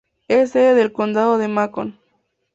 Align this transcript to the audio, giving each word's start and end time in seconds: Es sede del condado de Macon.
Es 0.27 0.49
sede 0.49 0.73
del 0.73 0.91
condado 0.93 1.37
de 1.37 1.47
Macon. 1.47 1.99